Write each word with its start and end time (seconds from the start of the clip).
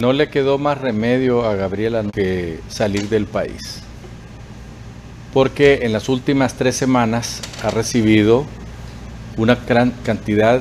No 0.00 0.12
le 0.12 0.28
quedó 0.28 0.58
más 0.58 0.80
remedio 0.80 1.44
a 1.44 1.56
Gabriela 1.56 2.04
que 2.14 2.60
salir 2.68 3.08
del 3.08 3.26
país, 3.26 3.82
porque 5.34 5.80
en 5.82 5.92
las 5.92 6.08
últimas 6.08 6.54
tres 6.54 6.76
semanas 6.76 7.42
ha 7.64 7.70
recibido 7.70 8.46
una 9.36 9.56
gran 9.56 9.90
cantidad 10.04 10.60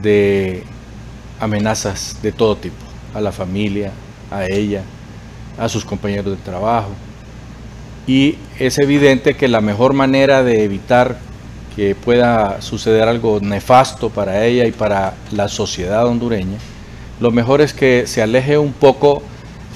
de 0.00 0.62
amenazas 1.40 2.22
de 2.22 2.30
todo 2.30 2.54
tipo, 2.54 2.76
a 3.14 3.20
la 3.20 3.32
familia, 3.32 3.90
a 4.30 4.46
ella, 4.46 4.84
a 5.58 5.68
sus 5.68 5.84
compañeros 5.84 6.26
de 6.26 6.44
trabajo. 6.44 6.90
Y 8.06 8.36
es 8.60 8.78
evidente 8.78 9.34
que 9.34 9.48
la 9.48 9.60
mejor 9.60 9.92
manera 9.92 10.44
de 10.44 10.62
evitar 10.62 11.18
que 11.74 11.96
pueda 11.96 12.62
suceder 12.62 13.08
algo 13.08 13.40
nefasto 13.40 14.08
para 14.08 14.44
ella 14.44 14.66
y 14.66 14.70
para 14.70 15.14
la 15.32 15.48
sociedad 15.48 16.06
hondureña 16.06 16.58
lo 17.22 17.30
mejor 17.30 17.60
es 17.60 17.72
que 17.72 18.08
se 18.08 18.20
aleje 18.20 18.58
un 18.58 18.72
poco 18.72 19.22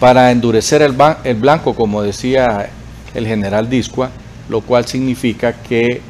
para 0.00 0.32
endurecer 0.32 0.82
el, 0.82 0.94
blanco, 1.36 1.76
como 1.76 2.02
decía 2.02 2.70
el 3.14 3.24
general 3.24 3.70
Discua, 3.70 4.10
lo 4.48 4.62
cual 4.62 4.86
significa 4.86 5.52
que 5.52 6.00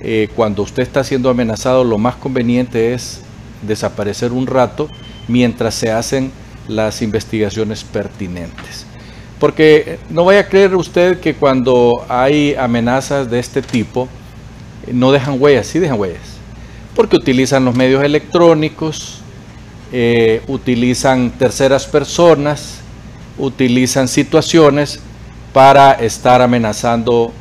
eh, 0.00 0.28
cuando 0.36 0.62
usted 0.62 0.84
está 0.84 1.02
siendo 1.02 1.28
amenazado, 1.30 1.82
lo 1.82 1.98
más 1.98 2.14
conveniente 2.14 2.94
es 2.94 3.22
desaparecer 3.62 4.30
un 4.30 4.46
rato 4.46 4.88
mientras 5.26 5.74
se 5.74 5.90
hacen 5.90 6.30
las 6.68 7.02
investigaciones 7.02 7.82
pertinentes. 7.82 8.86
Porque 9.40 9.98
no 10.10 10.24
vaya 10.24 10.40
a 10.40 10.48
creer 10.48 10.76
usted 10.76 11.18
que 11.18 11.34
cuando 11.34 12.06
hay 12.08 12.54
amenazas 12.54 13.28
de 13.28 13.40
este 13.40 13.62
tipo, 13.62 14.08
no 14.92 15.10
dejan 15.10 15.42
huellas, 15.42 15.66
sí 15.66 15.80
dejan 15.80 15.98
huellas. 15.98 16.38
Porque 16.94 17.16
utilizan 17.16 17.64
los 17.64 17.74
medios 17.74 18.04
electrónicos, 18.04 19.23
eh, 19.92 20.42
utilizan 20.48 21.30
terceras 21.30 21.86
personas, 21.86 22.78
utilizan 23.38 24.08
situaciones 24.08 25.00
para 25.52 25.92
estar 25.92 26.42
amenazando 26.42 27.32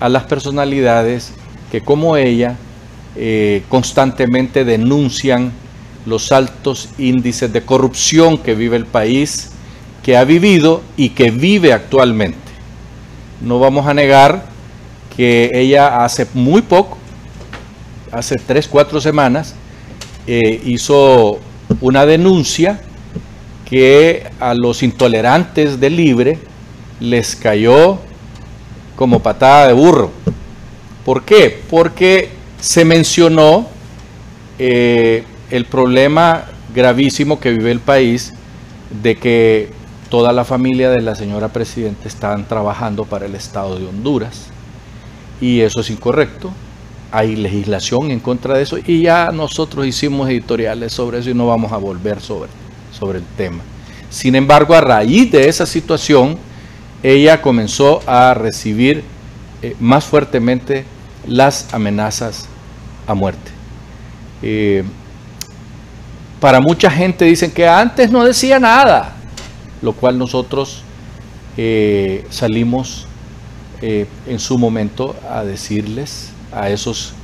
a 0.00 0.08
las 0.08 0.24
personalidades 0.24 1.32
que 1.70 1.80
como 1.80 2.16
ella 2.16 2.56
eh, 3.16 3.62
constantemente 3.68 4.64
denuncian 4.64 5.52
los 6.06 6.32
altos 6.32 6.88
índices 6.98 7.52
de 7.52 7.62
corrupción 7.62 8.38
que 8.38 8.54
vive 8.54 8.76
el 8.76 8.86
país, 8.86 9.50
que 10.02 10.16
ha 10.16 10.24
vivido 10.24 10.82
y 10.96 11.10
que 11.10 11.30
vive 11.30 11.72
actualmente. 11.72 12.38
No 13.40 13.58
vamos 13.58 13.86
a 13.86 13.94
negar 13.94 14.44
que 15.16 15.50
ella 15.52 16.04
hace 16.04 16.26
muy 16.34 16.62
poco, 16.62 16.98
hace 18.10 18.36
tres, 18.36 18.66
cuatro 18.66 19.00
semanas, 19.00 19.54
eh, 20.26 20.60
hizo 20.64 21.38
una 21.80 22.06
denuncia 22.06 22.80
que 23.64 24.30
a 24.40 24.54
los 24.54 24.82
intolerantes 24.82 25.78
de 25.78 25.90
Libre 25.90 26.38
les 26.98 27.36
cayó 27.36 27.98
como 28.96 29.20
patada 29.20 29.68
de 29.68 29.72
burro. 29.72 30.10
¿Por 31.04 31.22
qué? 31.24 31.60
Porque 31.70 32.30
se 32.60 32.84
mencionó 32.84 33.66
eh, 34.58 35.24
el 35.50 35.64
problema 35.64 36.44
gravísimo 36.74 37.40
que 37.40 37.50
vive 37.50 37.70
el 37.70 37.80
país 37.80 38.34
de 39.02 39.16
que 39.16 39.70
toda 40.10 40.32
la 40.32 40.44
familia 40.44 40.90
de 40.90 41.00
la 41.00 41.14
señora 41.14 41.48
presidenta 41.48 42.08
están 42.08 42.46
trabajando 42.46 43.04
para 43.04 43.26
el 43.26 43.34
Estado 43.34 43.78
de 43.78 43.86
Honduras 43.86 44.48
y 45.40 45.60
eso 45.60 45.80
es 45.80 45.90
incorrecto 45.90 46.52
hay 47.12 47.36
legislación 47.36 48.10
en 48.10 48.20
contra 48.20 48.56
de 48.56 48.62
eso 48.62 48.78
y 48.84 49.02
ya 49.02 49.30
nosotros 49.32 49.86
hicimos 49.86 50.28
editoriales 50.28 50.92
sobre 50.92 51.18
eso 51.18 51.30
y 51.30 51.34
no 51.34 51.46
vamos 51.46 51.72
a 51.72 51.76
volver 51.76 52.20
sobre, 52.20 52.50
sobre 52.98 53.18
el 53.18 53.24
tema. 53.36 53.62
Sin 54.10 54.34
embargo, 54.34 54.74
a 54.74 54.80
raíz 54.80 55.30
de 55.30 55.48
esa 55.48 55.66
situación, 55.66 56.36
ella 57.02 57.40
comenzó 57.40 58.02
a 58.06 58.34
recibir 58.34 59.04
eh, 59.62 59.76
más 59.80 60.04
fuertemente 60.04 60.84
las 61.26 61.72
amenazas 61.72 62.46
a 63.06 63.14
muerte. 63.14 63.50
Eh, 64.42 64.84
para 66.40 66.60
mucha 66.60 66.90
gente 66.90 67.24
dicen 67.24 67.50
que 67.50 67.68
antes 67.68 68.10
no 68.10 68.24
decía 68.24 68.58
nada, 68.58 69.14
lo 69.82 69.92
cual 69.92 70.18
nosotros 70.18 70.82
eh, 71.56 72.24
salimos 72.30 73.06
en 73.82 74.38
su 74.38 74.58
momento 74.58 75.16
a 75.30 75.42
decirles 75.42 76.32
a 76.52 76.70
esos 76.70 77.14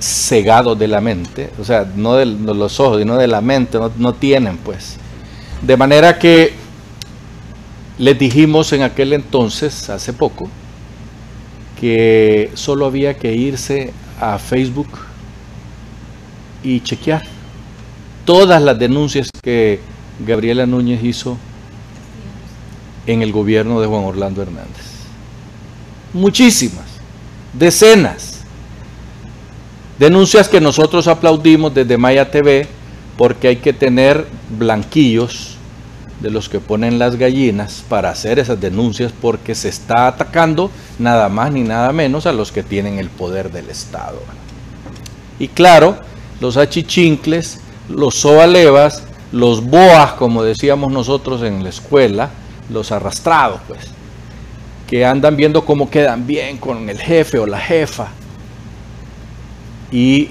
cegados 0.00 0.78
de 0.78 0.88
la 0.88 1.00
mente, 1.00 1.50
o 1.60 1.64
sea, 1.64 1.86
no 1.94 2.14
de 2.14 2.26
los 2.26 2.80
ojos, 2.80 2.98
sino 2.98 3.16
de 3.16 3.28
la 3.28 3.40
mente, 3.40 3.78
no, 3.98 4.14
tienen 4.14 4.56
pues. 4.56 4.96
De 5.62 5.76
manera 5.76 6.18
que 6.18 6.54
les 7.98 8.18
dijimos 8.18 8.72
en 8.72 8.82
aquel 8.82 9.12
entonces, 9.12 9.90
hace 9.90 10.12
poco, 10.12 10.48
que 11.78 12.50
solo 12.54 12.86
había 12.86 13.16
que 13.16 13.34
irse 13.34 13.92
a 14.18 14.38
Facebook 14.38 14.88
y 16.62 16.80
chequear 16.80 17.22
todas 18.24 18.62
las 18.62 18.78
denuncias 18.78 19.28
que 19.42 19.80
Gabriela 20.26 20.66
Núñez 20.66 21.02
hizo 21.04 21.36
en 23.06 23.22
el 23.22 23.32
gobierno 23.32 23.80
de 23.80 23.86
Juan 23.86 24.04
Orlando 24.04 24.42
Hernández. 24.42 24.90
Muchísimas, 26.12 26.86
decenas. 27.52 28.29
Denuncias 30.00 30.48
que 30.48 30.62
nosotros 30.62 31.08
aplaudimos 31.08 31.74
desde 31.74 31.98
Maya 31.98 32.30
TV 32.30 32.66
porque 33.18 33.48
hay 33.48 33.56
que 33.56 33.74
tener 33.74 34.26
blanquillos 34.48 35.58
de 36.20 36.30
los 36.30 36.48
que 36.48 36.58
ponen 36.58 36.98
las 36.98 37.16
gallinas 37.16 37.84
para 37.86 38.08
hacer 38.08 38.38
esas 38.38 38.58
denuncias 38.58 39.12
porque 39.12 39.54
se 39.54 39.68
está 39.68 40.06
atacando 40.06 40.70
nada 40.98 41.28
más 41.28 41.52
ni 41.52 41.64
nada 41.64 41.92
menos 41.92 42.24
a 42.24 42.32
los 42.32 42.50
que 42.50 42.62
tienen 42.62 42.98
el 42.98 43.10
poder 43.10 43.52
del 43.52 43.68
Estado. 43.68 44.22
Y 45.38 45.48
claro, 45.48 45.98
los 46.40 46.56
achichincles, 46.56 47.60
los 47.90 48.14
soalevas, 48.14 49.02
los 49.32 49.62
boas, 49.62 50.12
como 50.12 50.42
decíamos 50.42 50.90
nosotros 50.90 51.42
en 51.42 51.62
la 51.62 51.68
escuela, 51.68 52.30
los 52.70 52.90
arrastrados, 52.90 53.60
pues, 53.68 53.80
que 54.86 55.04
andan 55.04 55.36
viendo 55.36 55.66
cómo 55.66 55.90
quedan 55.90 56.26
bien 56.26 56.56
con 56.56 56.88
el 56.88 56.98
jefe 56.98 57.38
o 57.38 57.44
la 57.44 57.60
jefa 57.60 58.12
y, 59.90 60.30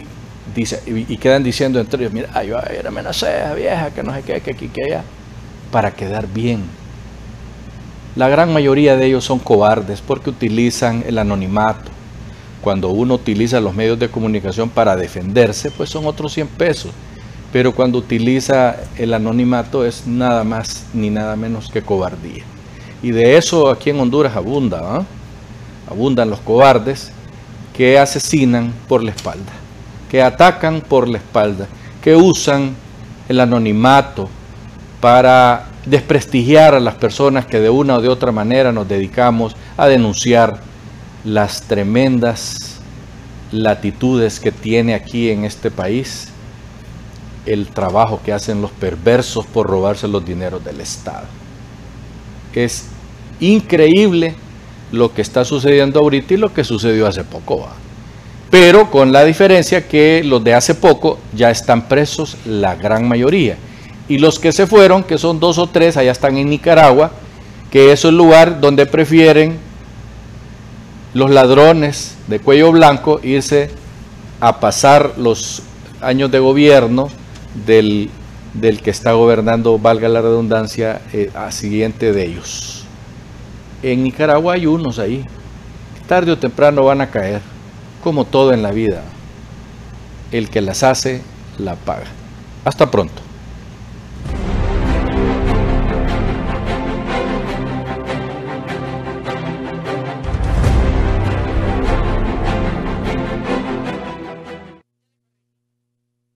y, 0.56 1.18
quedan 1.18 1.44
diciendo 1.44 1.80
entre 1.80 2.02
ellos, 2.02 2.14
mira, 2.14 2.44
yo 2.44 2.59
era 2.59 2.90
amenacé 2.90 3.28
vieja, 3.56 3.92
que 3.92 4.03
no 4.03 4.14
sé 4.14 4.24
qué, 4.24 4.42
que 4.42 4.52
aquí, 4.52 4.68
que 4.70 4.97
para 5.72 5.92
quedar 5.92 6.28
bien. 6.28 6.64
La 8.16 8.28
gran 8.28 8.52
mayoría 8.52 8.96
de 8.97 9.06
ellos 9.06 9.24
son 9.24 9.40
cobardes 9.40 10.02
porque 10.02 10.30
utilizan 10.30 11.03
el 11.08 11.18
anonimato. 11.20 11.92
Cuando 12.62 12.90
uno 12.90 13.14
utiliza 13.14 13.62
los 13.62 13.74
medios 13.74 14.00
de 14.00 14.09
comunicación 14.09 14.70
para 14.70 14.96
defenderse, 14.96 15.72
pues 15.72 15.90
son 15.90 16.06
otros 16.06 16.34
100 16.34 16.47
pesos. 16.47 16.91
Pero 17.53 17.74
cuando 17.74 17.97
utiliza 17.97 18.78
el 18.97 19.14
anonimato 19.14 19.86
es 19.86 20.06
nada 20.06 20.44
más 20.44 20.86
ni 20.94 21.09
nada 21.09 21.36
menos 21.36 21.70
que 21.70 21.81
cobardía. 21.81 22.44
Y 23.02 23.12
de 23.12 23.38
eso 23.38 23.70
aquí 23.70 23.91
en 23.91 24.00
Honduras 24.00 24.36
abunda. 24.36 24.81
¿ah? 24.84 25.06
Abundan 25.90 26.30
los 26.30 26.40
cobardes 26.41 27.12
que 27.79 27.97
asesinan 27.97 28.73
por 28.90 29.01
la 29.01 29.12
espalda, 29.12 29.53
que 30.12 30.22
atacan 30.22 30.81
por 30.81 31.07
la 31.07 31.17
espalda, 31.17 31.66
que 32.01 32.13
usan 32.13 32.75
el 33.29 33.40
anonimato 33.40 34.28
para 35.00 35.69
desprestigiar 35.85 36.75
a 36.75 36.81
las 36.81 36.95
personas 36.95 37.45
que 37.45 37.62
de 37.62 37.69
una 37.69 37.95
o 37.95 38.01
de 38.01 38.09
otra 38.09 38.34
manera 38.34 38.73
nos 38.73 38.85
dedicamos 38.90 39.56
a 39.78 39.88
denunciar 39.88 40.59
las 41.23 41.61
tremendas 41.61 42.81
latitudes 43.53 44.41
que 44.41 44.52
tiene 44.52 44.93
aquí 44.93 45.29
en 45.29 45.46
este 45.46 45.72
país 45.72 46.28
el 47.46 47.67
trabajo 47.67 48.20
que 48.26 48.34
hacen 48.34 48.61
los 48.61 48.72
perversos 48.72 49.46
por 49.46 49.67
robarse 49.67 50.05
los 50.09 50.26
dineros 50.26 50.66
del 50.66 50.81
Estado. 50.81 51.28
Es 52.53 52.87
increíble 53.40 54.35
lo 54.91 55.14
que 55.14 55.22
está 55.22 55.46
sucediendo 55.46 56.00
ahorita 56.00 56.34
y 56.34 56.38
lo 56.38 56.53
que 56.53 56.64
sucedió 56.64 57.08
hace 57.08 57.24
poco. 57.24 57.68
Pero 58.50 58.90
con 58.90 59.12
la 59.12 59.24
diferencia 59.24 59.88
que 59.88 60.24
los 60.24 60.44
de 60.44 60.53
hace 60.53 60.74
poco 60.76 61.20
ya 61.36 61.52
están 61.52 61.88
presos 61.88 62.38
la 62.46 62.76
gran 62.76 63.08
mayoría. 63.08 63.58
Y 64.08 64.18
los 64.18 64.40
que 64.40 64.52
se 64.52 64.66
fueron, 64.66 65.03
que 65.03 65.20
son 65.20 65.40
dos 65.40 65.59
o 65.59 65.68
tres, 65.68 65.97
allá 65.97 66.12
están 66.12 66.38
en 66.38 66.50
Nicaragua, 66.50 67.12
que 67.70 67.91
es 67.91 68.03
el 68.06 68.18
lugar 68.18 68.59
donde 68.59 68.88
prefieren 68.88 69.59
los 71.14 71.30
ladrones 71.30 72.16
de 72.28 72.40
cuello 72.40 72.72
blanco 72.72 73.20
irse 73.24 73.70
a 74.40 74.59
pasar 74.59 75.14
los 75.18 75.62
años 76.02 76.32
de 76.32 76.40
gobierno 76.40 77.09
del, 77.66 78.09
que 78.84 78.90
está 78.90 79.14
gobernando, 79.14 79.78
valga 79.78 80.09
la 80.09 80.22
redundancia, 80.22 81.02
eh, 81.14 81.30
a 81.36 81.52
siguiente 81.52 82.14
de 82.14 82.26
ellos. 82.26 82.78
En 83.81 84.03
Nicaragua 84.03 84.53
hay 84.53 84.66
unos 84.66 84.99
ahí. 84.99 85.26
Tarde 86.08 86.31
o 86.31 86.37
temprano 86.37 86.84
van 86.84 87.02
a 87.02 87.09
caer, 87.09 87.41
como 88.03 88.26
todo 88.26 88.53
en 88.53 88.64
la 88.64 88.72
vida. 88.72 89.03
El 90.31 90.49
que 90.49 90.61
las 90.61 90.84
hace, 90.84 91.22
la 91.58 91.76
paga. 91.76 92.08
Hasta 92.66 92.91
pronto. 92.91 93.28